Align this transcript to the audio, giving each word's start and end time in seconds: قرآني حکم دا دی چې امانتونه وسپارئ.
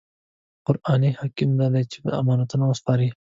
قرآني 0.65 1.11
حکم 1.19 1.49
دا 1.59 1.67
دی 1.73 1.83
چې 1.91 1.97
امانتونه 2.21 2.65
وسپارئ. 2.67 3.09